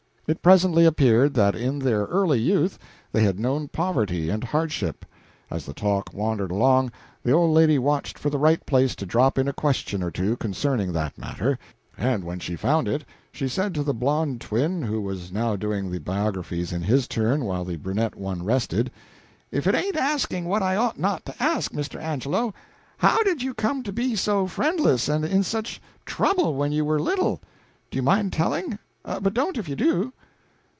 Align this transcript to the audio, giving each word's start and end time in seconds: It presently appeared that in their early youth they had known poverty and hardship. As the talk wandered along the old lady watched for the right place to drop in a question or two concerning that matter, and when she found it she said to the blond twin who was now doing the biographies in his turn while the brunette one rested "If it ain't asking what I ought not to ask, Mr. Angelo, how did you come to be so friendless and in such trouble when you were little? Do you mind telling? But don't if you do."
It 0.27 0.41
presently 0.41 0.85
appeared 0.85 1.33
that 1.33 1.55
in 1.55 1.77
their 1.79 2.05
early 2.05 2.39
youth 2.39 2.79
they 3.11 3.21
had 3.21 3.37
known 3.37 3.67
poverty 3.67 4.29
and 4.29 4.45
hardship. 4.45 5.05
As 5.49 5.65
the 5.65 5.73
talk 5.73 6.13
wandered 6.13 6.51
along 6.51 6.93
the 7.21 7.33
old 7.33 7.53
lady 7.53 7.77
watched 7.77 8.17
for 8.17 8.29
the 8.29 8.37
right 8.37 8.65
place 8.65 8.95
to 8.95 9.05
drop 9.05 9.37
in 9.37 9.49
a 9.49 9.53
question 9.53 10.01
or 10.01 10.09
two 10.09 10.37
concerning 10.37 10.93
that 10.93 11.17
matter, 11.17 11.59
and 11.97 12.23
when 12.23 12.39
she 12.39 12.55
found 12.55 12.87
it 12.87 13.03
she 13.33 13.49
said 13.49 13.75
to 13.75 13.83
the 13.83 13.93
blond 13.93 14.39
twin 14.39 14.81
who 14.81 15.01
was 15.01 15.33
now 15.33 15.57
doing 15.57 15.91
the 15.91 15.99
biographies 15.99 16.71
in 16.71 16.81
his 16.83 17.09
turn 17.09 17.43
while 17.43 17.65
the 17.65 17.75
brunette 17.75 18.15
one 18.15 18.41
rested 18.45 18.89
"If 19.51 19.67
it 19.67 19.75
ain't 19.75 19.97
asking 19.97 20.45
what 20.45 20.63
I 20.63 20.77
ought 20.77 20.97
not 20.97 21.25
to 21.25 21.43
ask, 21.43 21.73
Mr. 21.73 21.99
Angelo, 21.99 22.53
how 22.99 23.21
did 23.23 23.43
you 23.43 23.53
come 23.53 23.83
to 23.83 23.91
be 23.91 24.15
so 24.15 24.47
friendless 24.47 25.09
and 25.09 25.25
in 25.25 25.43
such 25.43 25.81
trouble 26.05 26.55
when 26.55 26.71
you 26.71 26.85
were 26.85 27.01
little? 27.01 27.41
Do 27.89 27.97
you 27.97 28.01
mind 28.01 28.31
telling? 28.31 28.79
But 29.03 29.33
don't 29.33 29.57
if 29.57 29.67
you 29.67 29.75
do." 29.75 30.13